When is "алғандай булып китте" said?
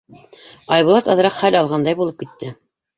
1.63-2.55